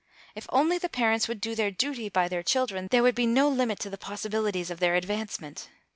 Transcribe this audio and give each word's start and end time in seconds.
If 0.33 0.47
only 0.49 0.79
the 0.79 0.89
parents 0.89 1.27
would 1.27 1.39
do 1.39 1.53
their 1.53 1.69
duty 1.69 2.09
by 2.09 2.27
their 2.27 2.41
children, 2.41 2.87
there 2.89 3.03
would 3.03 3.13
be 3.13 3.27
no 3.27 3.47
limit 3.47 3.77
to 3.81 3.89
the 3.91 3.99
possibilities 3.99 4.71
of 4.71 4.79
their 4.79 4.95
advancement. 4.95 5.69